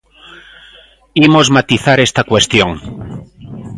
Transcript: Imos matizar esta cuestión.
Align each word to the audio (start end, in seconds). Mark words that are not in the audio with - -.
Imos 1.27 1.47
matizar 1.57 1.97
esta 2.07 2.23
cuestión. 2.31 2.71